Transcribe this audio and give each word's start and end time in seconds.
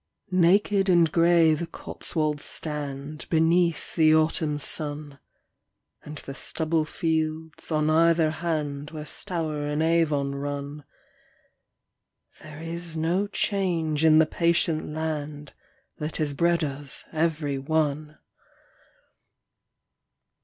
Naked 0.31 0.89
and 0.89 1.11
grey 1.11 1.53
the 1.53 1.67
Cotswolds 1.67 2.43
stand 2.43 3.19
Before 3.19 3.29
Beneath 3.29 3.93
the 3.93 4.15
autumn 4.15 4.57
sun, 4.57 5.19
Edgehill 5.19 5.19
And 6.05 6.17
the 6.17 6.33
stubble 6.33 6.85
fields 6.85 7.71
on 7.71 7.87
either 7.87 8.31
hand 8.31 8.87
October 8.89 8.95
Where 8.95 9.05
Stour 9.05 9.67
and 9.67 9.83
Avon 9.83 10.33
run, 10.33 10.85
1642. 12.37 12.49
There 12.49 12.63
is 12.75 12.97
no 12.97 13.27
change 13.27 14.03
in 14.03 14.17
the 14.17 14.25
patient 14.25 14.91
land 14.91 15.53
That 15.99 16.17
has 16.17 16.33
bred 16.33 16.63
us 16.63 17.05
every 17.11 17.59
one. 17.59 18.17